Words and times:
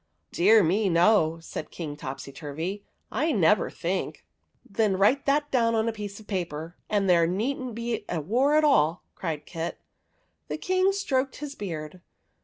"Dear 0.31 0.63
me, 0.63 0.89
no," 0.89 1.37
said 1.41 1.69
King 1.69 1.95
Topsyturvy." 1.95 2.81
I 3.23 3.31
never 3.31 3.69
think.'* 3.69 4.25
OF 4.65 4.73
THE 4.73 4.81
WILLOW 4.81 4.93
HERB 4.93 4.93
n" 4.93 4.93
Then 4.95 4.99
write 4.99 5.25
that 5.27 5.51
down 5.51 5.75
on 5.75 5.87
a 5.87 5.91
piece 5.93 6.19
of 6.19 6.25
paper, 6.25 6.75
and 6.89 7.07
there 7.07 7.27
need 7.27 7.59
n't 7.59 7.75
be 7.75 8.03
a 8.09 8.19
war 8.19 8.55
at 8.55 8.63
all!" 8.63 9.03
cried 9.13 9.45
Kit. 9.45 9.77
The 10.47 10.57
King 10.57 10.91
stroked 10.91 11.35
his 11.35 11.53
beard. 11.53 12.01